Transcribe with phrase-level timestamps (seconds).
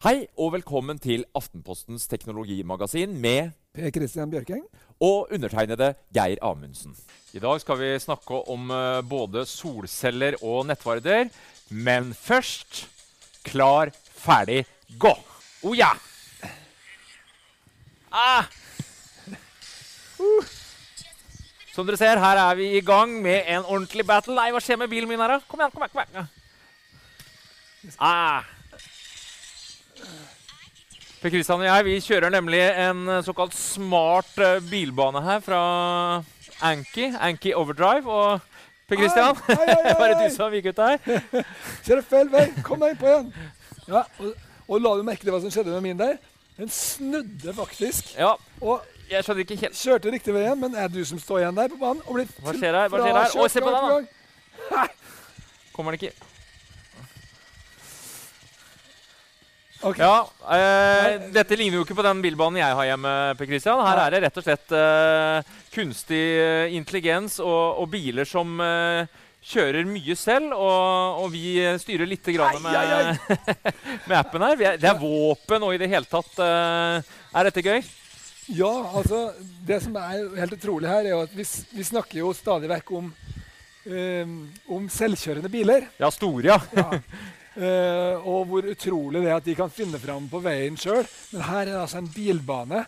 [0.00, 4.62] Hei og velkommen til Aftenpostens teknologimagasin med Per Kristian Bjørkeng.
[5.00, 6.96] og undertegnede Geir Amundsen.
[7.32, 11.28] I dag skal vi snakke om eh, både solceller og nettvarder.
[11.68, 12.88] Men først
[13.44, 14.64] klar, ferdig,
[14.98, 15.12] gå!
[15.62, 15.92] Å ja!
[18.10, 18.48] Ah!
[20.16, 20.44] Uh.
[21.74, 24.34] Som dere ser, her er vi i gang med en ordentlig battle.
[24.34, 25.48] Nei, hva skjer med bilen min her, da?
[25.48, 25.96] Kom igjen, kom igjen.
[25.96, 26.39] kom igjen.
[27.98, 28.44] Ah.
[31.20, 35.60] Per Kristian og jeg vi kjører nemlig en eh, såkalt smart eh, bilbane her fra
[36.64, 38.08] Anki, Anki Overdrive.
[38.08, 38.46] Og
[38.88, 41.44] Per Kristian, det du som gikk ut her?
[41.84, 42.46] Kjører feil vei!
[42.66, 43.28] Kom deg innpå igjen!
[43.90, 44.32] Ja, og,
[44.66, 46.16] og la du merke til hva som skjedde med min der?
[46.56, 48.14] Den snudde faktisk.
[48.18, 51.44] Ja, Og jeg skjønner ikke helt kjørte riktig vei igjen, men er du som står
[51.44, 52.02] igjen der på banen?
[52.06, 52.90] Og blir Hva skjer her?
[52.90, 53.36] Hva skjer her?
[53.36, 54.10] Å, se på den,
[54.72, 54.88] da!
[55.76, 56.29] Kommer den ikke
[59.82, 59.98] Ok.
[60.02, 63.14] Ja, eh, Dette ligner jo ikke på den bilbanen jeg har hjemme.
[63.38, 63.80] Per Christian.
[63.86, 69.08] Her er det rett og slett eh, kunstig eh, intelligens og, og biler som eh,
[69.52, 70.52] kjører mye selv.
[70.52, 73.24] Og, og vi styrer litt grann med,
[74.10, 74.66] med appen her.
[74.74, 76.36] Er, det er våpen og i det hele tatt.
[76.44, 77.80] eh, er dette gøy?
[78.50, 79.30] Ja, altså
[79.66, 81.44] Det som er helt utrolig her, er jo at vi,
[81.76, 83.12] vi snakker jo stadig vekk om,
[83.86, 84.32] um,
[84.74, 85.86] om selvkjørende biler.
[86.02, 86.58] Ja, store, ja.
[86.76, 86.88] Ja.
[87.58, 91.02] Eh, og hvor utrolig det er at de kan finne fram på veien sjøl.
[91.32, 92.84] Men her er det altså en bilbane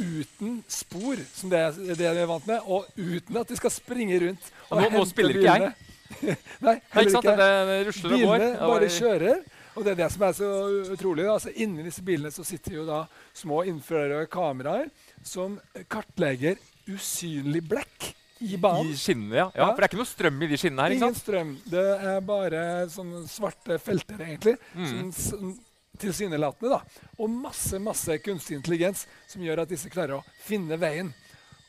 [0.00, 3.74] uten spor, som det er det vi er vant med, og uten at de skal
[3.74, 4.48] springe rundt.
[4.70, 5.74] Og, nå- nå hente spiller ikke jeg.
[6.22, 7.28] Nei, Nei, heller ikke sant?
[7.28, 7.36] ikke.
[7.36, 7.50] Det
[7.92, 8.16] og går.
[8.16, 9.44] Bilene Ja, bare kjører.
[9.76, 10.50] Og det er det som er så
[10.94, 11.26] utrolig.
[11.28, 13.02] Altså, inni disse bilene så sitter jo da
[13.36, 14.88] små innførere kameraer
[15.26, 15.58] som
[15.92, 16.56] kartlegger
[16.88, 18.92] usynlig blekk i banen.
[18.92, 19.46] I skinnene, ja.
[19.54, 19.68] ja.
[19.70, 20.96] For det er ikke noe strøm i de skinnene her.
[20.96, 21.16] ikke sant?
[21.16, 21.54] Ingen strøm.
[21.72, 24.56] Det er bare sånne svarte felter, egentlig.
[24.76, 25.12] Mm.
[25.16, 25.54] Sånn
[25.96, 27.06] tilsynelatende, da.
[27.16, 31.12] Og masse, masse kunstig intelligens som gjør at disse klarer å finne veien.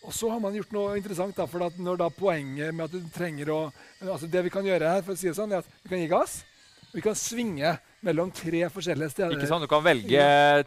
[0.07, 1.35] Og så har man gjort noe interessant.
[1.35, 3.59] da, for at når da poenget med at du trenger å
[4.03, 6.03] altså Det vi kan gjøre her, for å si det sånn, er at vi kan
[6.03, 6.43] gi gass.
[6.93, 7.73] Vi kan svinge
[8.07, 9.35] mellom tre forskjellige steder.
[9.37, 9.63] Ikke sant?
[9.65, 10.23] Du kan velge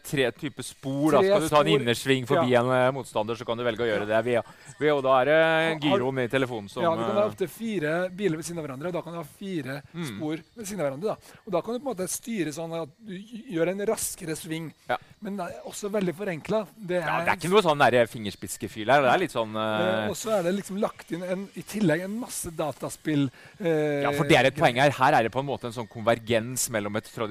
[0.06, 1.17] tre typer spor.
[1.17, 2.61] Da skal du ta en innersving forbi Ja.
[2.62, 4.43] en eh, motstander, så kan du velge å gjøre det Via,
[4.78, 5.41] ved og da er det
[5.87, 8.67] gyro i telefonen som ja, Du kan ha eh, opptil fire biler ved siden av
[8.69, 8.91] hverandre.
[8.93, 10.05] og Da kan du ha fire Mm.
[10.06, 11.15] spor ved siden av hverandre.
[11.17, 11.37] Da.
[11.47, 13.15] Og da kan du på en måte styre sånn at du
[13.50, 14.73] gjør en raskere sving.
[14.89, 14.97] Ja.
[15.21, 16.67] Men det er også veldig forenkla.
[16.77, 19.03] Det ja, Det er ikke noe sånn der fingerspitzgefühl her.
[19.03, 22.03] Det er litt sånn Eh, og så er det liksom lagt inn en, i tillegg
[22.05, 23.29] en masse dataspill.
[23.61, 24.91] Uh, Ja, for det er et poeng her.
[24.91, 27.30] Her er det på en måte en sånn konvergens mellom et tradisjonelt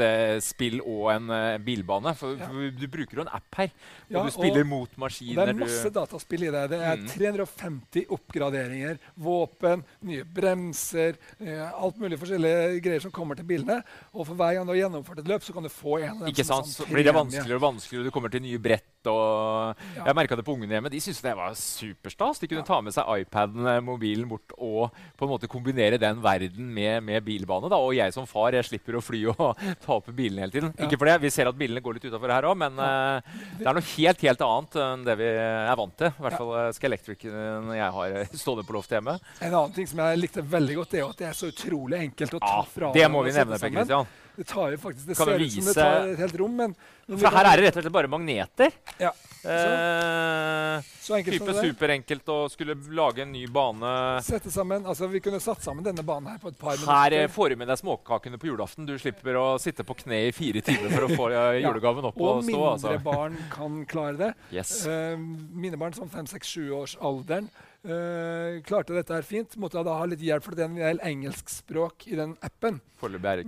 [0.00, 2.14] eh, spill og en eh, bilbane.
[2.16, 2.46] For, Ja.
[2.48, 3.70] for du bruker jo en app her,
[4.10, 5.46] og Ja, du spiller og- mot maskiner.
[5.46, 6.70] det er masse dataspill i det.
[6.70, 7.08] Det er Mm.
[7.08, 13.82] 350 oppgraderinger, våpen, nye bremser, eh, alt mulig forskjellige greier som kommer til bilene.
[14.14, 16.18] Og for hver gang du har gjennomført et løp, så kan du få en av
[16.20, 16.66] dem ikke sant?
[16.66, 18.84] sånn Så blir det vanskeligere og vanskeligere, du kommer til nye brett.
[19.10, 20.04] Og Ja.
[20.06, 20.90] Jeg merka det på ungene hjemme.
[20.92, 22.38] De syntes det var superstas.
[22.38, 26.22] De kunne ta med seg iPaden, eh, mobilen bort og på en måte kombinere den
[26.22, 27.68] verden med, med bilbane.
[27.68, 27.76] Da.
[27.76, 30.72] Og jeg som far jeg slipper å fly og ta opp bilene hele tiden.
[30.76, 30.86] Ja.
[30.86, 33.20] Ikke for det, Vi ser at bilene går litt utafor her òg, men uh,
[33.58, 36.12] det er noe helt helt annet enn det vi er vant til.
[36.12, 39.18] I hvert fall skal Electricen jeg har eh, stående på loftet hjemme.
[39.40, 42.36] En annen ting som jeg likte veldig godt, er at det er så utrolig enkelt
[42.38, 44.10] å ta Ja, fra det må vi nevne, Per sammen.
[44.36, 46.74] Det tar jo faktisk Det Kan ser ut som det tar et helt rom, men,
[47.18, 48.72] For her er det rett og slett bare magneter.
[49.02, 49.12] Ja,
[49.42, 51.58] Eh, så enkelt type som det.
[51.58, 51.72] er.
[51.72, 53.90] superenkelt å skulle lage en ny bane.
[54.22, 56.92] Sette sammen, altså Vi kunne satt sammen denne banen her på et par minutter.
[56.92, 58.86] Her eh, får du med deg småkakene på julaften.
[58.86, 62.20] Du slipper å sitte på kne i fire timer for å få eh, julegaven opp
[62.22, 62.52] Og og stå.
[62.52, 62.94] mindre Altså.
[63.02, 64.30] barn kan klare det.
[64.54, 64.86] Yes.
[64.86, 67.50] Uh, mine barn som 5-6-7-årsalderen
[67.88, 69.56] uh, klarte dette her fint.
[69.60, 72.80] Måtte da ha litt hjelp, for det er en del engelskspråk i den appen.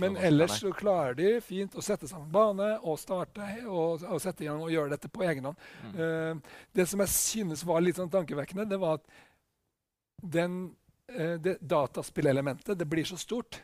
[0.02, 4.46] Men ellers så klarer de fint å sette sammen bane og starte og, og sette
[4.46, 5.68] i gang og gjøre dette på egen hånd.
[5.84, 5.92] Mm.
[5.98, 9.06] Uh, det som jeg synes var litt sånn tankevekkende, det var at
[10.38, 10.66] den,
[11.14, 13.62] uh, det dataspillelementet det blir så stort.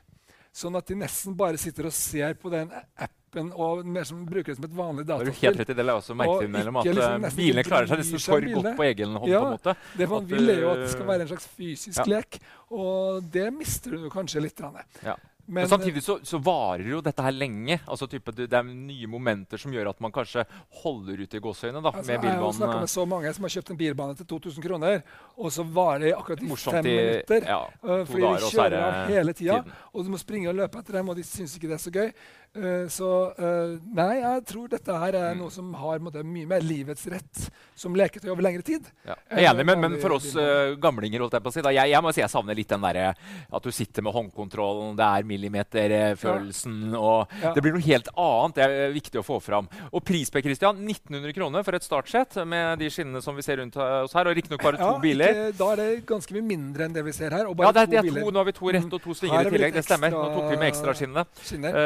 [0.51, 4.51] Sånn at de nesten bare sitter og ser på den appen og mer som bruker
[4.51, 5.19] det som et vanlig nei.
[5.29, 8.03] Du helt rett i det jeg også merket innimellom at liksom eh, bilene klarer seg
[8.03, 9.31] nesten for godt på egen hånd.
[9.31, 9.43] Ja.
[9.45, 9.77] på en måte.
[10.01, 12.09] Det man vil, er jo at det skal eh, være en slags fysisk ja.
[12.17, 12.41] lek,
[12.75, 14.65] og det mister du kanskje litt.
[15.07, 15.15] Ja.
[15.51, 17.81] Men, Men samtidig så, så varer jo dette her lenge.
[17.91, 20.45] Altså type, det, det er nye momenter som gjør at man kanskje
[20.85, 23.55] holder ut i gåseøynene da, Altså, med jeg har snakka med så mange som har
[23.57, 25.03] kjøpt en bilbane til 2000 kroner,
[25.35, 27.49] og så varer det akkurat i Morsomt fem i minutter.
[27.51, 29.81] ja, uh, fordi de er kjører av hele tida, tiden.
[29.91, 31.95] og du må springe og løpe etter dem, og de syns ikke det er så
[31.99, 32.15] gøy.
[32.51, 33.09] Eh, så
[33.39, 35.39] uh, nei, jeg tror dette her er Mm.
[35.45, 37.45] noe som har måtte, mye mer livets rett
[37.79, 38.89] som leketøy over lengre tid.
[39.07, 39.15] Ja.
[39.31, 41.71] Jeg er enig, men, men for oss eh, gamlinger holdt jeg på å si, da,
[41.77, 45.07] jeg, jeg må si jeg savner litt den derre at du sitter med håndkontrollen, det
[45.07, 46.99] er millimeterfølelsen ja.
[46.99, 47.53] og Ja.
[47.55, 48.57] Det blir noe helt annet.
[48.59, 49.69] Det er viktig å få fram.
[49.95, 53.61] Og pris på Christian, 1900 kroner for et startsett med de skinnene som vi ser
[53.63, 54.27] rundt oss her.
[54.29, 55.31] Og riktignok bare to biler.
[55.31, 57.47] Ikke, da er det ganske mye mindre enn det vi ser her.
[57.47, 59.17] Og bare Ja, det er, det er to, nå har vi to rett og to
[59.17, 59.79] svinger er i tillegg.
[59.79, 60.15] Det stemmer.
[60.19, 61.27] Nå tok vi med ekstraskinnene.
[61.47, 61.81] skinner.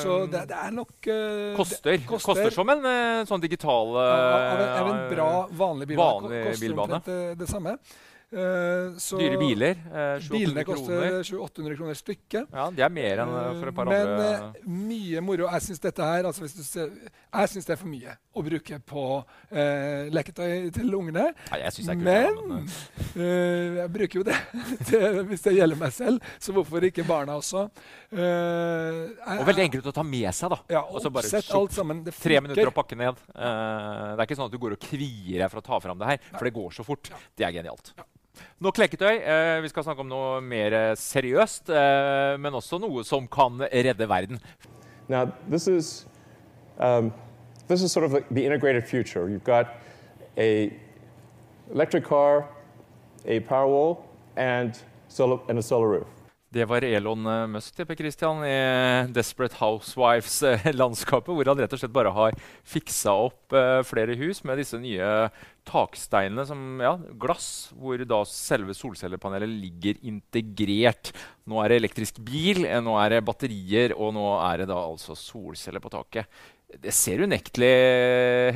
[0.00, 1.90] Uh, Så det, det er nok uh, koster.
[1.92, 2.50] det koster.
[2.54, 6.28] som en uh, sånn digital Ja, av, en, av en eh, bra, vanlig bilbane.
[6.28, 7.00] vanlig koster bilbane.
[7.00, 7.76] omtrent det, det samme.
[8.30, 9.78] Så Dyre biler.
[9.90, 12.52] eh, 700 Bilene koster 700-800 kroner stykket.
[12.54, 14.52] Ja, Det er mer enn eh, for et par Men andre.
[14.62, 15.48] Men mye moro.
[15.50, 18.44] Jeg syns dette her altså hvis du ser, Jeg synes det er for mye å
[18.46, 19.04] bruke på
[19.50, 21.24] eh, leketøy til ungene.
[21.50, 24.38] Nei, jeg synes det er kult, Men ja, men, jeg bruker jo det
[24.92, 27.64] til, hvis det gjelder meg selv, så hvorfor ikke barna også?
[28.14, 30.60] Og veldig enkelt å ta med seg, da.
[30.76, 32.04] Ja, Og så bare oppsett alt sammen.
[32.06, 33.18] Det Tre minutter å pakke ned.
[33.34, 33.42] Det
[34.22, 36.22] er ikke sånn at du går og kvier deg for å ta fram det her,
[36.36, 37.10] for det går så fort.
[37.34, 37.90] Det er genialt.
[38.60, 39.16] Nok leketøy.
[39.18, 43.62] Eh, vi skal snakke om noe mer eh, seriøst, eh, men også noe som kan
[43.72, 44.40] redde verden.
[45.08, 46.06] Now, this is,
[46.78, 47.12] um,
[47.68, 49.28] this is sort of the integrated future.
[49.28, 49.76] You've got
[50.36, 50.72] a
[51.72, 52.48] electric car,
[53.24, 54.04] a Powerwall,
[54.36, 54.78] and,
[55.08, 56.19] solar, and a solar roof.
[56.50, 61.94] Det var Elon eh, Musk tipper Christian, i Desperate Housewives-landskapet, hvor han rett og slett
[61.94, 62.34] bare har
[62.66, 65.28] fiksa opp uh, flere hus med disse nye
[65.70, 71.12] taksteinene som ja, glass, hvor da selve solcellepanelet ligger integrert.
[71.46, 74.82] Nå er det elektrisk bil, eh, nå er det batterier, og nå er det da
[74.82, 76.42] altså solceller på taket.
[76.82, 77.74] Det ser unektelig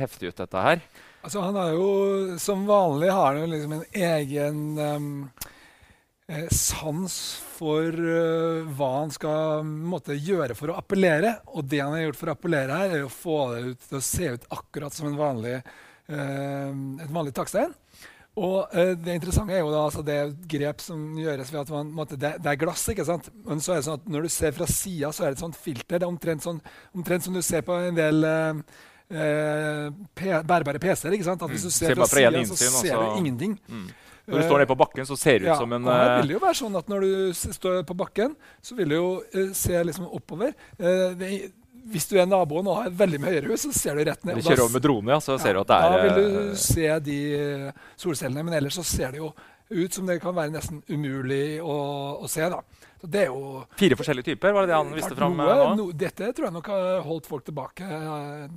[0.03, 0.83] heftig ut, dette her.
[1.25, 5.53] Altså, han har jo, Som vanlig har han jo liksom en egen um, eh,
[6.49, 7.15] sans
[7.55, 11.35] for eh, hva han skal måtte, gjøre for å appellere.
[11.53, 13.99] Og det han har gjort for å appellere her, er å få det ut til
[13.99, 15.59] å se ut akkurat som en vanlig,
[16.09, 16.71] eh,
[17.05, 17.75] et vanlig takstein.
[18.35, 20.17] Og eh, det interessante er jo da altså det
[20.51, 22.87] grep som gjøres ved at man, måtte, det, det er glass.
[22.91, 23.29] ikke sant?
[23.45, 25.45] Men så er det sånn at når du ser fra sida, så er det et
[25.45, 26.01] sånt filter.
[26.01, 26.59] Det er omtrent, sånn,
[26.97, 28.63] omtrent som du ser på en del eh,
[29.21, 31.15] eh, bærbare PC-er.
[31.15, 31.45] ikke sant?
[31.45, 31.77] At Hvis du Mm.
[31.77, 33.55] ser fra sida, så ser du ingenting.
[33.69, 33.87] Mm.
[34.25, 36.07] Når du står nede på bakken, så ser det ut Ja, som en og her
[36.07, 38.33] eh, vil det jo være sånn at Når du står på bakken,
[38.65, 40.55] så vil du jo eh, se liksom oppover.
[40.79, 41.31] Eh, det,
[41.93, 44.39] hvis du er naboen og har veldig mye høyere hus, så ser du rett ned.
[44.41, 45.93] Og kjører over med drone, ja, så ser du at det er...
[45.93, 47.19] da vil du se de
[48.01, 49.29] solcellene, men ellers så ser det jo
[49.69, 51.77] ut som det kan være nesten umulig å,
[52.25, 52.41] å se.
[52.49, 52.63] da.
[53.01, 54.53] Så det er jo fire forskjellige typer.
[54.57, 57.89] Var det det han viste fram no, Dette tror jeg nok har holdt folk tilbake.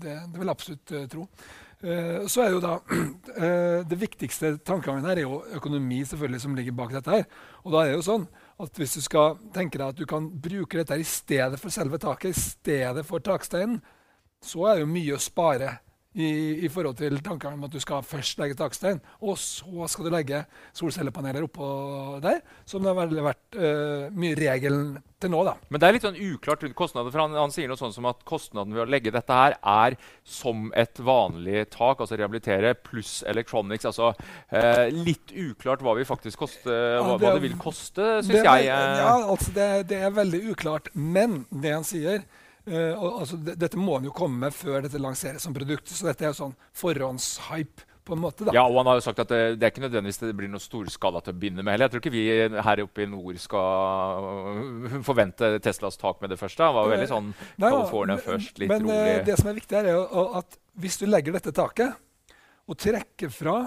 [0.00, 1.28] Det, det vil jeg absolutt tro.
[1.78, 2.72] Eh, så er jo da
[3.38, 7.10] eh, Det viktigste tankegangen her er jo økonomi selvfølgelig som ligger bak dette.
[7.10, 7.26] her.
[7.62, 8.24] Og da er det jo sånn
[8.58, 11.70] at Hvis du skal tenke deg at du kan bruke dette her i stedet for
[11.70, 13.78] selve taket, i stedet for taksteinen,
[14.42, 15.76] så er det jo mye å spare
[16.18, 16.30] i,
[16.66, 20.14] i forhold til tankene om at du skal først legge takstein, og så skal du
[20.14, 20.42] legge
[20.76, 21.68] solcellepaneler oppå
[22.24, 25.42] der, som det har vært uh, mye regelen til nå.
[25.46, 25.54] da.
[25.70, 27.10] Men det er litt sånn uklart rundt kostnader.
[27.14, 29.96] for han, han sier noe sånn som at kostnaden ved å legge dette her er
[30.26, 33.86] som et vanlig tak, altså rehabilitere, pluss electronics.
[33.90, 38.42] altså uh, Litt uklart hva vi faktisk koste, hva, det hva det vil koste, syns
[38.42, 38.68] jeg.
[38.70, 38.98] eh.
[39.02, 40.90] Ja, altså det, det er veldig uklart.
[40.94, 42.22] Men det han sier
[42.68, 45.88] eh, og, altså, Dette må han jo komme med før dette lanseres som produkt.
[45.90, 48.46] Så dette er jo sånn forhåndshype på en måte.
[48.46, 48.54] da.
[48.56, 50.62] Ja, og han har jo sagt at det, det er ikke nødvendigvis det blir noe
[50.62, 51.88] storskala til å begynne med heller.
[51.88, 56.64] Jeg tror ikke vi her oppe i nord skal forvente Teslas tak med det første.
[56.64, 59.26] Han var veldig sånn Nei, ja, California først, litt men, eh, rolig.
[59.28, 62.34] det som er viktig her, er jo at hvis du legger dette taket
[62.68, 63.58] og trekker fra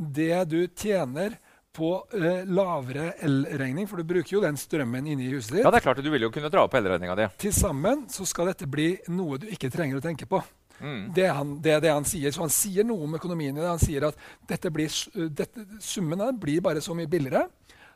[0.00, 1.34] det du tjener
[1.80, 5.72] på eh, lavere elregning, for du bruker jo den strømmen inne i huset ditt, Ja,
[5.72, 7.28] det er klart at Du vil jo kunne dra opp elregninga di.
[7.40, 10.42] til sammen så skal dette bli noe du ikke trenger å tenke på.
[10.80, 11.12] Mm.
[11.16, 12.32] Det, han, det er det han sier.
[12.32, 13.68] Så han sier noe om økonomien i det.
[13.68, 17.46] Han sier at dette blir, uh, dette, summen her blir bare så mye billigere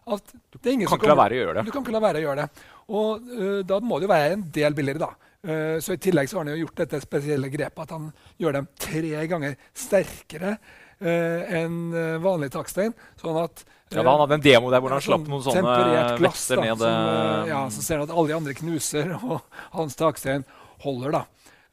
[0.05, 1.65] at det ingen Kan som ikke la være å gjøre det.
[1.65, 2.65] Du kan ikke la være å gjøre det.
[2.93, 5.31] Og uh, da må det jo være en del billigere, da.
[5.45, 8.11] Uh, så i tillegg så har han jo gjort dette spesielle grepet at han
[8.41, 10.59] gjør dem tre ganger sterkere
[11.05, 12.95] enn uh, vanlig takstein.
[13.21, 15.75] Sånn at Ja, Han hadde en demo der hvor han slapp noen sånne
[16.19, 16.81] glass, vekter da, ned.
[16.81, 20.47] Som, uh, ja, eh, så ser han at alle de andre knuser, og hans takstein
[20.85, 21.25] holder, da.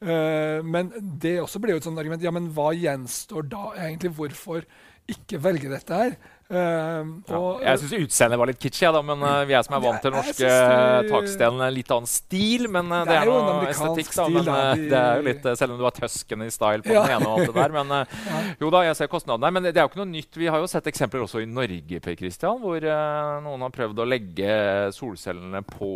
[0.02, 0.88] Men
[1.22, 2.24] det også blir jo et sånt argument.
[2.24, 4.10] Ja, men hva gjenstår da egentlig?
[4.16, 4.64] Hvorfor
[5.12, 6.16] ikke velge dette her?
[6.52, 7.38] Uh, Ja.
[7.64, 10.12] Jeg syns utseendet var litt kitschy, ja, men uh, vi er som er vant til
[10.12, 11.60] norske det- taksten.
[11.62, 14.10] En litt annen stil, men uh, det, er jo en noe estetikk.
[14.18, 14.56] Da, men da.
[14.60, 17.06] eh, De- det er jo litt, Selv om du har tøskende i style på Ja.
[17.08, 17.72] den ene og alt det der.
[17.78, 18.42] Men Ja.
[18.60, 19.52] jo da, jeg ser kostnadene.
[19.52, 20.36] Men det er jo ikke noe nytt.
[20.36, 24.08] Vi har jo sett eksempler også i Norge, Per Christian, hvor noen har prøvd å
[24.12, 25.90] legge solcellene på,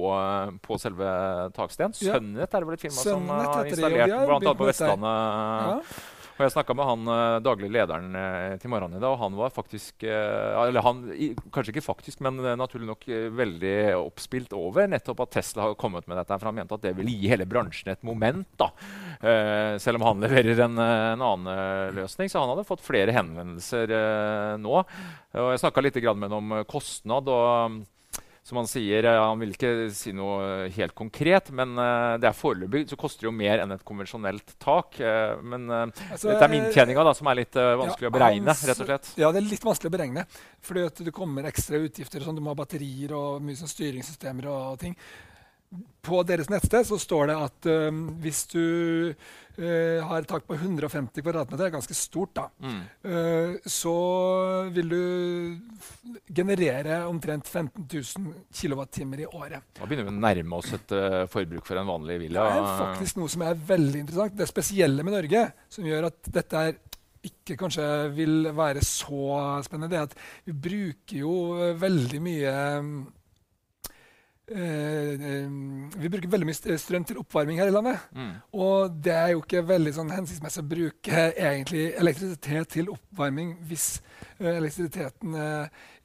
[0.65, 1.93] på selve taksten.
[1.93, 4.55] Sønnet er det vel et firma som har det, installert bl.a.
[4.57, 4.67] på.
[4.73, 5.97] Vestlandet.
[6.37, 9.37] Og Jeg snakka med han uh, daglig lederen uh, til morgenen i dag, og han
[9.39, 11.01] var faktisk uh, Eller han,
[11.55, 13.07] kanskje ikke faktisk, men naturlig nok
[13.39, 16.37] veldig oppspilt over nettopp at Tesla har kommet med dette.
[16.37, 18.47] For han mente at det vil gi hele bransjen et moment.
[18.61, 18.69] da.
[19.81, 22.29] selv om han leverer en, en, annen løsning.
[22.31, 23.93] Så han hadde fått flere henvendelser
[24.61, 24.77] nå.
[24.77, 27.29] Og jeg snakka litt med ham om kostnad.
[27.33, 27.81] og
[28.47, 32.37] som Han sier, uh, han vil ikke si noe helt konkret, men uh, det er
[32.37, 35.01] foreløpig så koster det jo mer enn et konvensjonelt tak.
[35.43, 38.51] Men altså, dette er minntjeninga som er litt vanskelig ja, å beregne.
[38.51, 39.13] Hans, rett og slett.
[39.19, 40.27] Ja, det er litt vanskelig å beregne.
[40.67, 42.23] fordi at det kommer ekstra utgifter.
[42.23, 44.97] Sånn, du må ha batterier og mye sånn styringssystemer og ting
[46.07, 48.63] på deres nettsted så står det at um, hvis du
[49.11, 52.81] uh, har et tak på 150 kvadratmeter, det er ganske stort, da, mm.
[53.09, 53.97] uh, så
[54.75, 55.03] vil du
[56.31, 59.63] generere omtrent 15 000 kWt i året.
[59.79, 62.47] Da begynner vi å nærme oss et uh, forbruk for en vanlig villa.
[62.47, 64.39] Det er faktisk noe som er veldig interessant.
[64.39, 66.79] Det spesielle med Norge, som gjør at dette er
[67.27, 70.17] ikke kanskje vil være så spennende, det er at
[70.47, 71.35] vi bruker jo
[71.81, 72.91] veldig mye eh,
[74.47, 78.05] vi bruker veldig mye strøm til oppvarming her i landet.
[78.15, 78.35] Mm.
[78.55, 83.89] Og det er jo ikke veldig sånn hensiktsmessig å bruke egentlig elektrisitet til oppvarming hvis
[84.39, 85.35] uh, elektrisiteten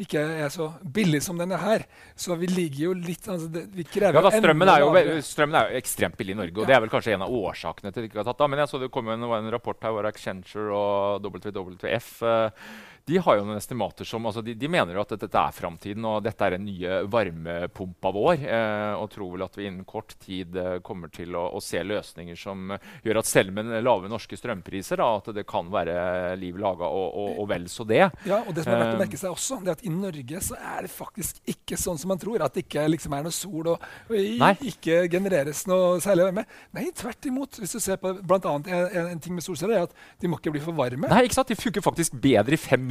[0.01, 1.86] ikke er så billig som den er her.
[2.17, 5.57] Så vi ligger jo litt altså det, vi krever ja, da, strømmen, er jo, strømmen,
[5.60, 6.71] er jo, ekstremt billig i Norge, og ja.
[6.71, 8.51] det er vel kanskje en av årsakene til at det ikke har tatt av.
[8.51, 12.71] Men jeg så det kom en, en rapport her hvor Accenture og WWF uh,
[13.05, 16.05] de har jo noen estimater som altså de, de, mener jo at dette er framtiden,
[16.08, 18.46] og dette er den nye varmepumpa vår.
[18.46, 21.81] Eh, og tror vel at vi innen kort tid eh, kommer til å, å, se
[21.84, 26.36] løsninger som eh, gjør at selv med lave norske strømpriser, da, at det kan være
[26.39, 28.03] liv laga og, og, og, vel så det.
[28.27, 30.43] Ja, og det som er verdt å merke seg også, det er at i Norge
[30.46, 32.46] så er det faktisk ikke sånn som man tror.
[32.46, 36.46] At det ikke liksom er noe sol og, og ikke genereres noe særlig varme.
[36.77, 37.62] Nei, tvert imot.
[37.62, 40.39] Hvis du ser på blant annet en, en ting med solceller, er at de må
[40.39, 41.10] ikke bli for varme.
[41.12, 41.51] Nei, ikke sant?
[41.51, 42.90] De funker faktisk bedre i fem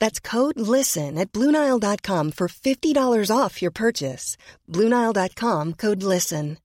[0.00, 4.36] That's code LISTEN at Bluenile.com for $50 off your purchase.
[4.68, 6.58] Bluenile.com code LISTEN.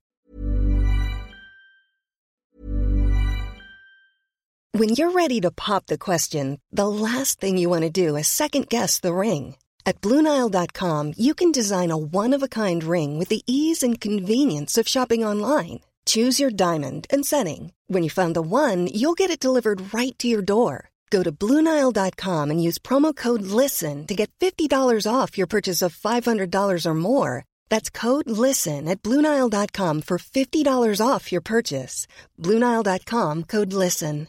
[4.71, 8.27] When you're ready to pop the question, the last thing you want to do is
[8.27, 9.55] second guess the ring.
[9.85, 14.01] At Bluenile.com, you can design a one of a kind ring with the ease and
[14.01, 15.79] convenience of shopping online.
[16.05, 17.71] Choose your diamond and setting.
[17.87, 20.89] When you find the one, you'll get it delivered right to your door.
[21.09, 25.95] Go to Bluenile.com and use promo code LISTEN to get $50 off your purchase of
[25.95, 27.45] $500 or more.
[27.69, 32.07] That's code LISTEN at Bluenile.com for $50 off your purchase.
[32.41, 34.27] Bluenile.com code LISTEN.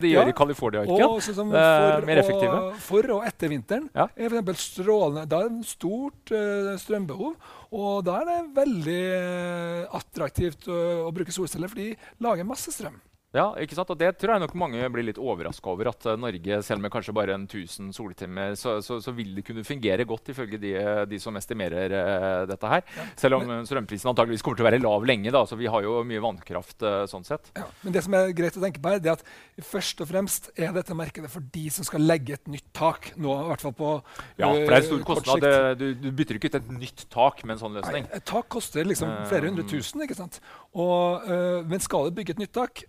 [0.00, 1.20] Det gjør ja, i California-ørken.
[1.20, 2.60] Sånn for, mer effektive.
[2.70, 4.06] Og, for og etter vinteren ja.
[4.16, 5.26] er for strålende.
[5.28, 7.34] Da er det stort uh, strømbehov.
[7.76, 11.92] Og da er det veldig uh, attraktivt uh, å bruke solceller, for de
[12.24, 12.96] lager masse strøm.
[13.30, 13.90] Ja, ikke sant?
[13.92, 15.92] Og Det tror jeg nok mange blir litt overraska over.
[15.92, 19.44] At uh, Norge, selv med kanskje bare en 1000 soltimer, så, så, så, vil det
[19.46, 20.72] kunne fungere godt ifølge de,
[21.06, 22.82] de som estimerer uh, dette her.
[22.96, 25.30] Ja, selv om strømprisen antageligvis kommer til å være lav lenge.
[25.34, 27.52] da, så Vi har jo mye vannkraft uh, sånn sett.
[27.58, 30.10] Ja, men det som er greit å tenke på her, det er at først og
[30.10, 33.12] fremst er dette markedet for de som skal legge et nytt tak.
[33.14, 33.92] nå i hvert fall på
[34.40, 35.48] Ja, for det er en stor kostnad.
[35.78, 38.10] Du, du, bytter ikke ut et nytt tak med en sånn løsning.
[38.10, 40.02] Nei, et tak koster liksom flere hundre tusen.
[40.02, 40.42] ikke sant?
[40.74, 41.30] Og,
[41.70, 42.82] men skal du bygge et nytt tak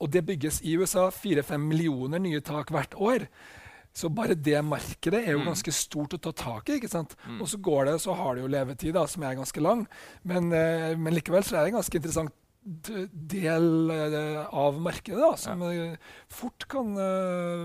[0.00, 3.26] og det bygges i USA 4-5 millioner nye tak hvert år.
[3.96, 5.46] Så bare det markedet er jo mm.
[5.48, 6.76] ganske stort å ta tak i.
[6.76, 7.14] ikke sant?
[7.24, 7.38] Mm.
[7.40, 9.86] Og så går det, så har det jo levetid, da, som er ganske lang.
[10.28, 15.30] Men, eh, men likevel så er det en ganske interessant del eh, av markedet da,
[15.38, 15.86] som ja.
[16.28, 16.96] fort kan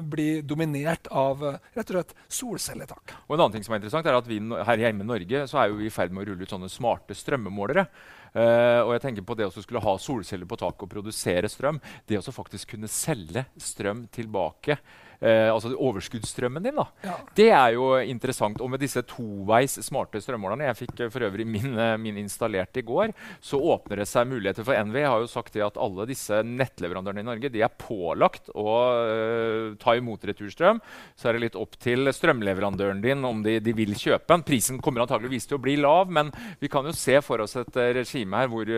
[0.08, 3.16] bli dominert av rett og slett solcelletak.
[3.26, 5.64] Og en annen ting som er interessant er at vi Her hjemme i Norge så
[5.64, 7.90] er vi i ferd med å rulle ut sånne smarte strømmemålere.
[8.32, 11.82] Uh, og jeg tenker på det å skulle ha solceller på taket og produsere strøm.
[12.08, 14.78] Det å faktisk kunne selge strøm tilbake
[15.22, 16.78] eh, altså overskuddsstrømmen din.
[16.78, 16.88] da.
[17.06, 17.16] Ja.
[17.38, 18.62] Det er jo interessant.
[18.62, 22.78] Og med disse toveis smarte strømmålerne Jeg fikk eh, for øvrig min, eh, min, installert
[22.78, 23.14] i går.
[23.42, 24.98] Så åpner det seg muligheter for NV.
[25.06, 29.78] har jo sagt det at alle disse nettleverandørene i Norge de er pålagt å eh,
[29.82, 30.82] ta imot returstrøm.
[31.16, 34.46] Så er det litt opp til strømleverandøren din om de, de vil kjøpe den.
[34.48, 37.78] Prisen kommer antageligvis til å bli lav, men vi kan jo se for oss et
[37.96, 38.70] regime her hvor,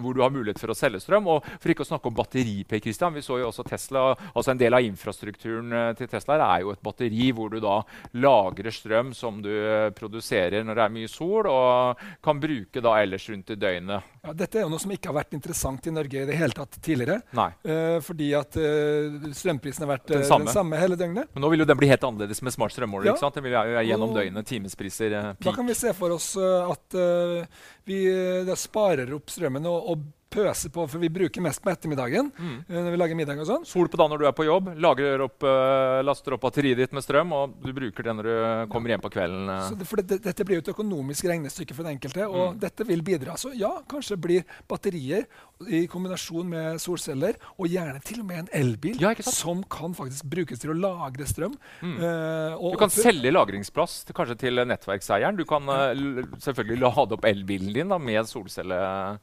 [0.00, 1.28] hvor, du har mulighet for å selge strøm.
[1.30, 3.14] Og for ikke å snakke om batteri, Per Christian.
[3.14, 6.74] Vi så jo også Tesla, altså en del av infrastrukturen eh, til Tesla er jo
[6.74, 7.80] et batteri hvor du da
[8.20, 12.96] lagrer strøm som du eh, produserer når det er mye sol, og kan bruke da
[13.02, 14.10] ellers rundt i døgnet.
[14.20, 16.56] Ja, dette er jo noe som ikke har vært interessant i Norge i det hele
[16.56, 17.20] tatt tidligere.
[17.64, 20.48] Eh, fordi at uh, strømprisen har vært Den eh, samme.
[20.48, 21.30] den samme hele døgnet.
[21.34, 23.08] Men nå vil jo den bli helt annerledes med smart strømmåler.
[23.08, 23.16] Ja.
[23.16, 23.38] ikke sant?
[23.38, 25.44] Den vil jo gjennom døgnet, timespriser, peak.
[25.48, 29.92] Da kan vi se for oss eh, at eh, vi eh, sparer opp strømmen og,
[29.94, 32.64] og pøser på, for vi bruker mest på ettermiddagen Mm.
[32.68, 33.66] eh, når vi lager middag og sånn.
[33.66, 36.92] Sol på da når du er på jobb, lager opp, eh, laster opp batteriet ditt
[36.92, 39.48] med strøm, og du bruker det når du kommer hjem på kvelden.
[39.50, 39.68] eh.
[39.68, 42.60] Så det, for det, dette blir jo et økonomisk regnestykke for den enkelte, og Mm.
[42.60, 43.34] dette vil bidra.
[43.36, 45.26] Så ja, kanskje blir batterier
[45.68, 50.24] i kombinasjon med solceller, og gjerne til og med en elbil, Ja, som kan faktisk
[50.30, 51.54] brukes til å lagre strøm.
[51.82, 51.98] Mm.
[51.98, 55.36] Uh, Du kan selge lagringsplass til, kanskje til nettverkseieren.
[55.36, 55.92] Du kan uh,
[56.38, 59.18] selvfølgelig lade opp elbilen din da, med solcelle.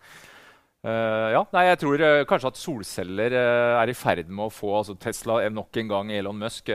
[0.86, 4.53] Eh, ja, nei, jeg tror uh, kanskje at solceller uh, er i ferd med å
[4.53, 6.69] få altså Tesla nok en gang Elon Musk.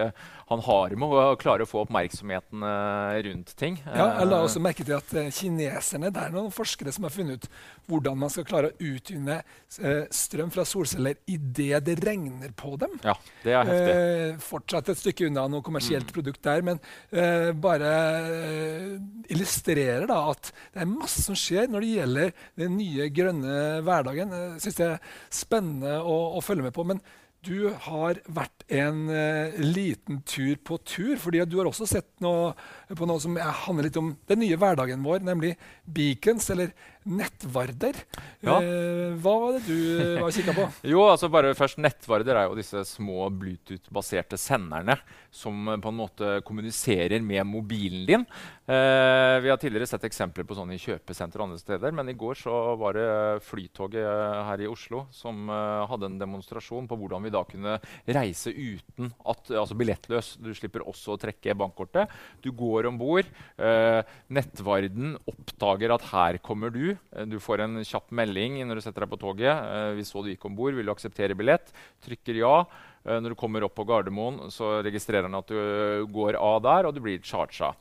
[0.53, 3.81] Eh, han har med å klare å få oppmerksomheten eh, rundt ting.
[3.87, 7.07] Ja, jeg la Eh, også merke til at eh, kineserne, Det er noen forskere som
[7.07, 7.49] har funnet ut
[7.91, 12.99] hvordan man skal klare å utvinne eh, strøm fra solceller idet det regner på dem.
[13.05, 13.95] ja, det er heftig.
[13.95, 16.81] Eh, fortsatt et stykke unna noe kommersielt produkt der, men
[17.11, 17.95] eh, bare
[18.33, 18.93] eh,
[19.35, 23.57] illustrerer da at det er masse som skjer når det gjelder den nye grønne
[23.87, 24.37] hverdagen.
[24.37, 26.87] Jeg syns det er spennende å, å følge med på.
[26.87, 27.03] men
[27.43, 32.53] du har vært en uh, liten tur på tur, fordi du har også sett noe
[32.93, 35.55] på noe som handler litt om den nye hverdagen vår, nemlig
[35.85, 36.73] beacons, eller
[37.09, 37.97] nettvarder.
[38.45, 38.59] Ja.
[38.63, 40.69] Uh, hva var det du eh, var kikka på?
[40.93, 44.97] Jo, altså bare først Nettvarder er jo disse små Bluetooth-baserte senderne
[45.33, 48.27] som eh, på en måte kommuniserer med mobilen din.
[48.63, 52.15] Uh, vi har tidligere sett eksempler på sånne i kjøpesenter og andre steder, men i
[52.15, 53.07] går så var det
[53.43, 57.75] Flytoget eh, her i Oslo som eh, hadde en demonstrasjon på hvordan vi da kunne
[58.07, 60.37] reise uten at Altså billettløs.
[60.43, 62.11] Du slipper også å trekke bankkortet.
[62.45, 63.27] Du går om bord.
[63.59, 66.97] Eh, nettvarden oppdager at her kommer du.
[67.17, 69.53] Eh, Du får en kjapp melding når du setter deg på toget.
[69.53, 70.75] Eh, vi så du gikk om bord.
[70.75, 71.73] Vil du akseptere billett?
[72.05, 72.57] Trykker ja.
[73.05, 76.61] Eh, når du kommer opp på Gardermoen, så registrerer han at du eh, går av
[76.63, 77.73] der, og du blir charga.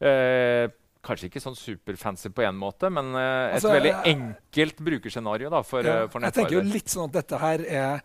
[0.00, 0.68] Eh,
[1.08, 5.86] Kanskje ikke sånn superfancy på én måte, men et Altså, veldig enkelt brukerscenario da, for,
[5.86, 8.02] Ja, for jeg tenker jo litt sånn at dette her er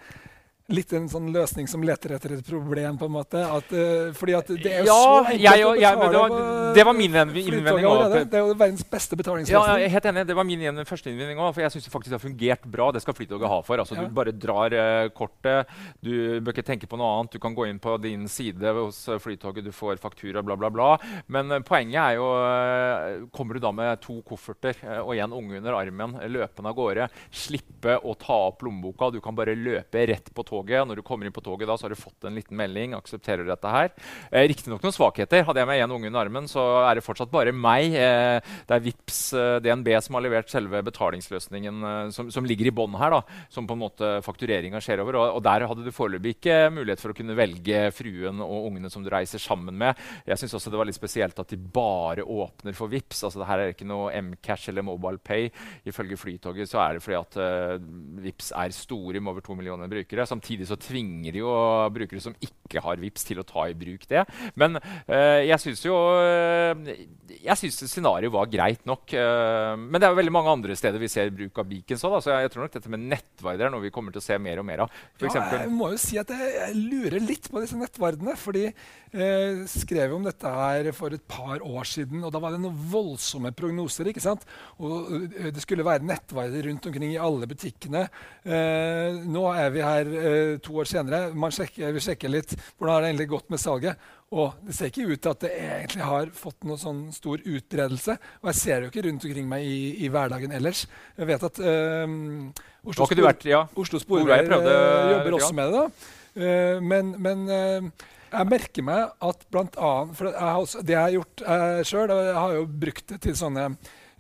[0.72, 3.36] litt en sånn løsning som leter etter et problem, på en måte.
[3.44, 6.20] At, uh, fordi at det er jo Ja, så enkelt jeg å jeg- det betale
[6.20, 8.30] var- på det var min innvending allerede.
[8.30, 9.76] Det er jo verdens beste Ja, betalingsløsning.
[9.78, 10.26] jeg er helt enig.
[10.28, 11.54] Det var min første innvending òg.
[11.54, 12.92] For jeg syns faktisk det har fungert bra.
[12.92, 13.78] Det skal Flytoget ha for.
[13.78, 14.06] Altså, Ja.
[14.08, 15.68] Du bare drar uh, kortet,
[16.02, 17.32] du bør ikke tenke på noe annet.
[17.32, 20.70] Du kan gå inn på din side hos eh, Flytoget, du får faktura, bla, bla,
[20.70, 20.98] bla.
[21.28, 25.74] Men uh, poenget er jo Kommer du da med to kofferter og en unge under
[25.74, 30.44] armen, løpende av gårde, slippe å ta opp lommeboka, du kan bare løpe rett på
[30.44, 30.53] toget.
[30.62, 32.94] Når du kommer inn på toget, da, så har du fått en liten melding.
[32.98, 33.92] Aksepterer du dette her?
[34.32, 35.46] Eh, Riktignok noen svakheter.
[35.48, 37.96] Hadde jeg med en unge under armen, så er det fortsatt bare meg.
[37.98, 42.70] Eh, det er Vips eh, DNB som har levert selve betalingsløsningen eh, som, som ligger
[42.70, 45.20] i bånn her, da, som på en måte faktureringa skjer over.
[45.20, 48.92] Og, og der hadde du foreløpig ikke mulighet for å kunne velge fruen og ungene
[48.94, 50.00] som du reiser sammen med.
[50.28, 53.24] Jeg syns også det var litt spesielt at de bare åpner for Vips.
[53.24, 55.50] Altså, det her er ikke noe Mcash eller Mobile Pay.
[55.90, 57.78] Ifølge Flytoget så er det fordi at uh,
[58.24, 60.26] Vips er store med over to millioner brukere.
[60.30, 61.52] Samtidig så tvinger de jo
[61.94, 64.24] brukere som ikke har Vips til å ta i bruk det.
[64.60, 67.04] Men eh, jeg syns jo eh,
[67.44, 69.14] Jeg syns scenarioet var greit nok.
[69.14, 72.18] eh, men det er jo veldig mange andre steder vi ser bruk av beacons òg.
[72.24, 74.62] Så jeg, tror nok dette med nettverder er noe vi kommer til å se mer
[74.62, 75.00] og mer av.
[75.20, 78.38] For Ja, jeg må jo si at jeg, jeg lurer litt på disse nettverdene.
[78.40, 78.68] fordi
[79.14, 82.78] jeg skrev om dette her for et par år siden, og da var det noen
[82.90, 84.10] voldsomme prognoser.
[84.10, 84.46] ikke sant?
[84.82, 88.08] Og Det skulle være nettverder rundt omkring i alle butikkene.
[88.44, 91.30] Eh, nå er vi her eh, to år senere.
[91.38, 94.12] Man sjekker, vi sjekker litt hvordan har det egentlig gått med salget.
[94.34, 98.18] Og det ser ikke ut til at det egentlig har fått noen sånn stor utbredelse.
[98.42, 100.88] Og jeg ser det jo ikke rundt omkring meg i, i hverdagen ellers.
[101.20, 102.18] Jeg vet at eh,
[102.84, 105.86] Oslo, Spor- vært ja, Oslo Sporveier prøvde, eh, jobber også med det.
[105.86, 106.12] da.
[106.34, 110.96] Uh, men men uh, jeg merker meg at blant annet For jeg har også, det
[110.96, 113.68] jeg har gjort uh, sjøl, jeg har jo brukt det til sånne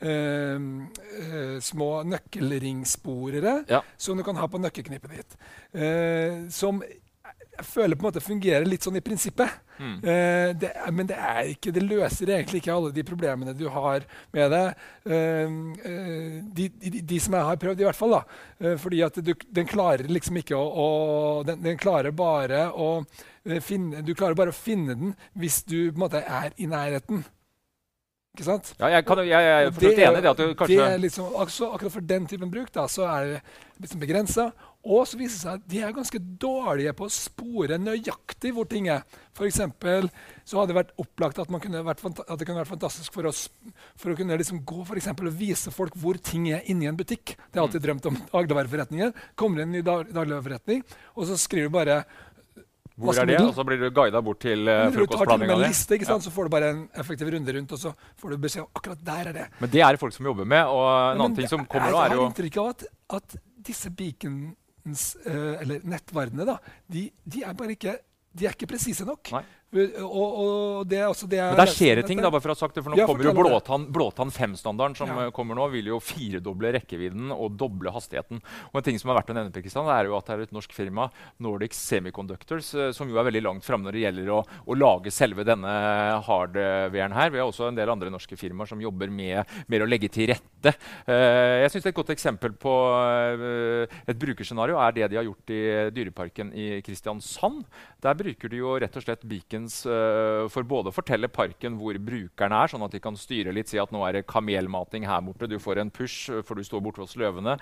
[0.01, 3.81] eh, eh, små nøkkelringsporere Ja.
[3.97, 5.37] som du kan ha på nøkkelknippet ditt.
[5.73, 6.81] eh, som
[7.55, 9.47] jeg føler på en måte fungerer litt sånn i prinsippet.
[9.77, 9.97] Mm.
[10.03, 14.01] Eh, det, men det, er ikke, det løser egentlig ikke alle de problemene du har
[14.33, 14.75] med det.
[15.05, 15.53] Eh,
[15.85, 18.15] eh, de, de, de som jeg har prøvd, i hvert fall.
[18.17, 18.23] da.
[18.59, 23.05] Eh, fordi at du, den klarer liksom ikke å, å den, den klarer bare å
[23.45, 26.65] eh, finne Du klarer bare å finne den hvis du på en måte er i
[26.65, 27.21] nærheten.
[28.33, 28.71] Ikke sant?
[28.79, 30.39] ja, jeg, kan, jeg, jeg er Og for så vidt er- enig i det at
[30.39, 33.41] du det kanskje liksom, akkurat for den typen bruk da, så er det
[33.83, 34.45] liksom begrensa.
[34.83, 38.65] Og så viser det seg at de er ganske dårlige på å spore nøyaktig hvor
[38.67, 39.05] ting er.
[39.37, 40.09] For eksempel,
[40.43, 43.45] så hadde det vært opplagt at, vært, at det kunne vært fantastisk for oss
[43.95, 46.97] for å kunne liksom gå for eksempel, og vise folk hvor ting er inni en
[46.97, 47.35] butikk.
[47.37, 49.13] Det har jeg alltid drømt om dagligvareforretninger.
[49.39, 50.81] Kommer inn i dagligvareforretning,
[51.15, 52.01] og så skriver du bare
[52.95, 53.39] hvor er det?
[53.41, 55.97] Og så blir du guida bort til uh, frokostblandinga di.
[56.03, 56.17] Ja.
[56.21, 59.01] Så får du bare en effektiv runde rundt, og så får du beskjed om akkurat
[59.07, 59.47] der er det.
[59.63, 60.69] Men det er det folk som jobber med.
[60.69, 62.85] Og en Men, annen ting som kommer nå, er jo Jeg har inntrykk av at,
[63.19, 63.37] at
[63.71, 67.97] disse beacons, uh, eller nettverdene, da, de, de, er bare ikke
[68.33, 69.29] de er ikke presise nok.
[69.33, 69.43] Nei.
[69.73, 72.55] Og, og det er også det Men der skjer det ting, da, bare for å
[72.55, 72.83] ha sagt det.
[72.85, 75.29] For nå ja, kommer jo Blåtann, Blåtann 5-standarden som ja.
[75.33, 78.41] kommer nå, vil jo firedoble rekkevidden og doble hastigheten.
[78.71, 80.55] Og en ting som er verdt å nevne, Pakistan, er jo at det er et
[80.55, 81.07] norsk firma,
[81.43, 85.13] Nordic Semiconductors, eh, som jo er veldig langt framme når det gjelder å, å, lage
[85.13, 85.73] selve denne
[86.27, 87.33] hardwaren her.
[87.33, 90.29] Vi har også en del andre norske firmaer som jobber med, med å legge til
[90.33, 90.75] rette.
[91.07, 95.53] Uh, jeg synes Et godt eksempel på uh, et brukerscenario er det de har gjort
[95.53, 95.61] i
[95.95, 97.65] Dyreparken i Kristiansand.
[98.03, 101.77] Der bruker de jo rett og slett beacon Parkins uh, for både å fortelle parken
[101.79, 105.05] hvor brukerne er, sånn at de kan styre litt, si at nå er det kamelmating
[105.07, 107.55] her borte, du får en push eh, for du står borte hos løvene,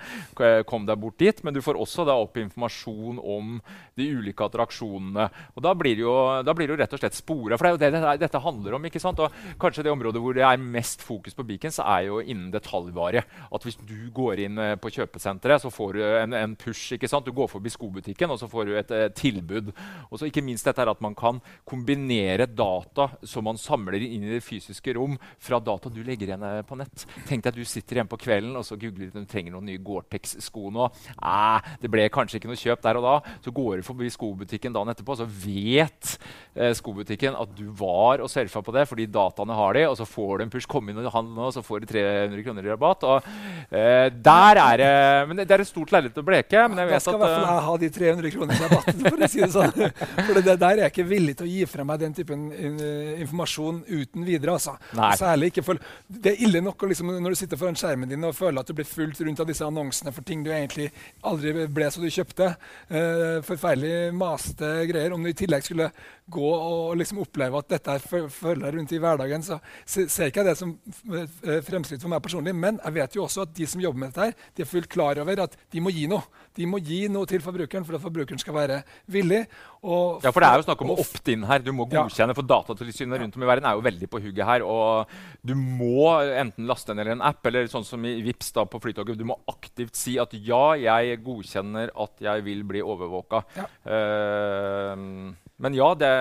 [0.66, 1.38] kom deg bort dit.
[1.44, 3.58] Men du får også da opp informasjon om
[3.98, 5.28] de ulike attraksjonene.
[5.56, 7.58] Og da blir det rett og slett spora.
[7.58, 8.86] For det er jo det, det, dette handler om.
[8.88, 9.20] ikke sant?
[9.22, 13.24] Og kanskje det området hvor det er mest fokus på Beacons, er jo innen detaljvare.
[13.52, 16.94] At hvis du går inn på kjøpesenteret, så får du en, en, push.
[16.96, 17.26] ikke sant?
[17.28, 19.72] Du går forbi skobutikken, og så får du et et tilbud.
[20.10, 24.00] Og så ikke minst dette er at man kan kombinere kombinere data som man samler
[24.00, 27.04] inn i det fysiske rom, fra data du legger igjen eh, på nett.
[27.28, 29.82] Tenk deg at du sitter hjemme på kvelden og så googler du trenger noen nye
[29.82, 30.88] Gore-Tex-sko nå.
[31.16, 33.14] Eh, det ble kanskje ikke noe kjøp der og da.
[33.44, 36.14] Så går du forbi skobutikken dagen etterpå, så vet
[36.54, 40.08] eh, skobutikken at du var og surfa på det fordi dataene har de, og så
[40.08, 40.68] får du en push.
[40.72, 43.04] Kom inn og handle, nå, så får du 300 kroner i rabatt.
[43.04, 43.30] Og,
[43.68, 44.92] eh, der er det
[45.28, 46.64] Men det er et stort lerret å bleke.
[46.70, 49.04] Men jeg vet da skal i hvert fall jeg ha de 300 kronene i rabatten,
[49.04, 49.90] for å si det sånn.
[50.32, 53.82] For det der er jeg ikke villig til å gi frem meg den typen informasjon
[53.88, 54.56] uten videre.
[54.56, 54.76] Altså.
[55.18, 58.34] Særlig ikke for, Det er ille nok liksom, når du sitter foran skjermen din og
[58.36, 60.90] føler at du blir fulgt rundt av disse annonsene for ting du egentlig
[61.26, 62.52] aldri ble så du kjøpte.
[62.90, 65.14] Uh, forferdelig maste greier.
[65.14, 65.90] Om du i tillegg skulle
[66.32, 70.48] gå og liksom oppleve at dette følger deg rundt i hverdagen, så ser ikke jeg
[70.48, 70.72] det som
[71.12, 72.54] eh, fremskritt for meg personlig.
[72.56, 74.90] Men jeg vet jo også at de som jobber med dette, her, de er fullt
[74.92, 76.24] klar over at de må gi noe.
[76.56, 78.80] De må gi noe til forbrukeren for at forbrukeren skal være
[79.12, 79.44] villig.
[79.82, 81.62] Ja, for det er jo snakk om å opte inn her.
[81.64, 82.36] Du må godkjenne.
[82.38, 84.62] For Datatilsynet rundt om i verden er jo veldig på hugget her.
[84.62, 85.10] Og
[85.42, 89.18] du må enten laste ned en app, eller sånn som i Vips da på Flytoget,
[89.18, 93.42] du må aktivt si at ja, jeg godkjenner at jeg vil bli overvåka.
[93.58, 93.66] Ja.
[93.82, 96.12] Uh, men ja, det,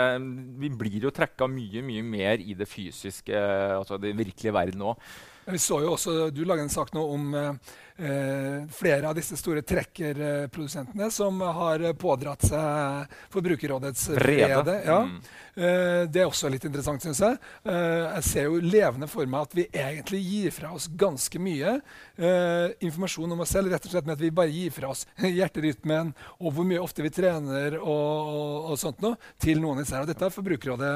[0.62, 3.38] vi blir jo trekka mye mye mer i det fysiske,
[3.78, 5.12] altså det virkelige verden òg.
[5.52, 7.72] Vi så jo også, Du lager en sak nå om eh,
[8.02, 14.78] flere av disse store trekkerprodusentene som har pådratt seg Forbrukerrådets vrede.
[14.86, 15.04] Ja.
[15.06, 15.20] Mm.
[15.56, 17.38] Eh, det er også litt interessant, syns jeg.
[17.68, 21.74] Eh, jeg ser jo levende for meg at vi egentlig gir fra oss ganske mye
[21.76, 25.04] eh, informasjon om oss selv, rett og slett med at vi bare gir fra oss
[25.20, 30.06] hjerterytmen og hvor mye ofte vi trener og, og, og sånt noe, til noen især.
[30.06, 30.92] Og dette er Forbrukerrådet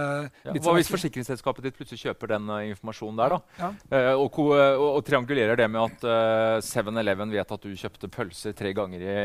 [0.46, 3.42] ja, Hva hvis forsikringsselskapet ditt plutselig kjøper den informasjonen der, da?
[3.60, 4.16] Ja.
[4.16, 6.64] Og, og, triangulerer det med at uh,
[6.96, 9.16] 7-Eleven vet at du kjøpte pølser tre ganger i,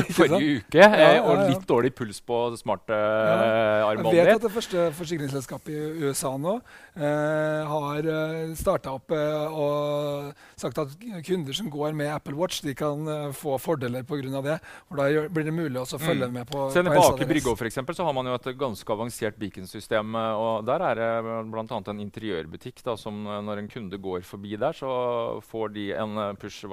[0.00, 4.26] i forrige uke, ja, ja, og litt dårlig puls på smartarmbåndet ja.
[4.32, 4.44] ditt.
[4.44, 10.94] Det første forsikringsselskapet i USA nå eh, har eh, starta opp eh, og sagt at
[11.26, 14.42] kunder som går med Apple Watch, de kan eh, få fordeler pga.
[14.42, 14.58] det.
[14.88, 16.34] For Da blir det mulig å følge mm.
[16.34, 19.38] med på, Se, på Aker Brygge for eksempel, så har man jo et ganske avansert
[19.40, 20.14] beaconsystem.
[20.14, 21.10] Eh, og Der er det
[21.52, 21.64] bl.a.
[21.78, 26.18] en interiørbutikk da, som eh, når en kunde går forbi der, så får de en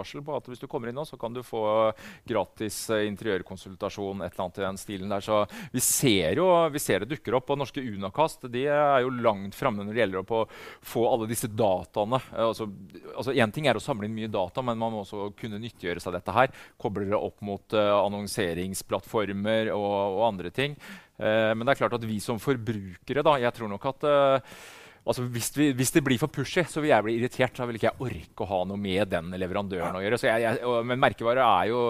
[0.06, 1.92] push-varsel på at hvis du kommer inn nå, så kan du få
[2.28, 5.22] gratis interiørkonsultasjon, et eller annet i den stilen der.
[5.22, 7.50] Så vi ser jo vi ser det dukker opp.
[7.50, 10.46] og norske Unakast de er jo langt framme når det gjelder å
[10.82, 12.22] få alle disse dataene.
[12.32, 12.70] Altså,
[13.16, 16.16] altså ting er å samle inn mye data, men man må også kunne nyttiggjøre seg
[16.16, 16.54] dette her.
[16.78, 20.76] Koble det opp mot uh, annonseringsplattformer og, og, andre ting.
[21.18, 24.58] Uh, men det er klart at vi som forbrukere, da, jeg tror nok at uh,
[25.06, 27.54] Altså, hvis, vi, hvis, det blir for pushy, så vil jeg bli irritert.
[27.54, 30.22] Så vil ikke jeg orke å ha noe med den leverandøren å gjøre.
[30.26, 31.84] Jeg, jeg, og, men merkevarer er jo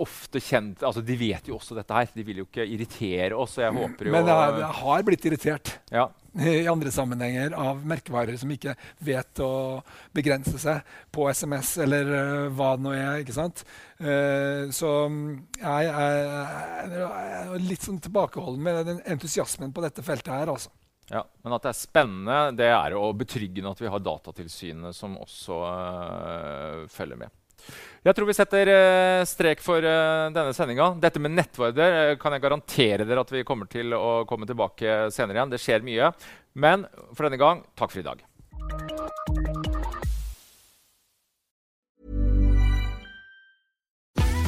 [0.00, 2.08] ofte kjent altså De vet jo også dette her.
[2.14, 3.58] De vil jo ikke irritere oss.
[3.60, 4.14] jeg håper jo...
[4.14, 6.06] Men jeg, har blitt irritert ja.
[6.40, 9.50] i andre sammenhenger av merkevarer som ikke vet å
[10.16, 13.20] begrense seg på SMS eller uh, hva det nå er.
[13.22, 13.64] ikke sant?
[14.00, 14.94] Uh, så
[15.60, 17.06] jeg, jeg,
[17.44, 20.56] er litt sånn tilbakeholden med den entusiasmen på dette feltet her.
[20.56, 20.72] altså.
[21.08, 25.16] Ja, Men at det er spennende, det er jo betryggende at vi har Datatilsynet som
[25.16, 27.32] også uh, følger med.
[28.06, 30.92] Jeg tror vi setter uh, strek for uh, denne sendinga.
[31.00, 35.08] Dette med nettvarder uh, kan jeg garantere dere at vi kommer til å komme tilbake
[35.14, 35.54] senere igjen.
[35.54, 36.12] Det skjer mye.
[36.58, 38.22] Men for denne gang, takk for i dag.